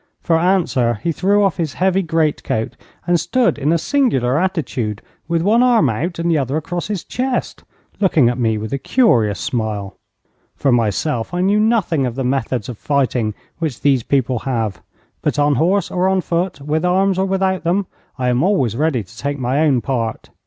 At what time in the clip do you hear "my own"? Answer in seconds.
19.37-19.81